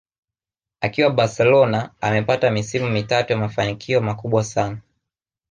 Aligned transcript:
Akiwa 0.81 1.09
Barcelona 1.09 1.91
amepata 2.01 2.51
misimu 2.51 2.89
mitatu 2.89 3.33
ya 3.33 3.37
mafanikio 3.39 4.01
makubwa 4.01 4.43
sana 4.43 4.77